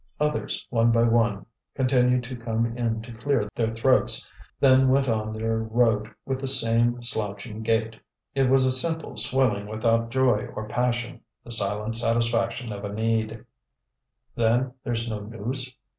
[0.19, 1.45] Others, one by one,
[1.75, 6.47] continued to come in to clear their throats, then went on their road with the
[6.47, 7.97] same slouching gait.
[8.33, 13.45] It was a simple swilling without joy or passion, the silent satisfaction of a need.
[14.35, 15.71] "Then, there's no news?"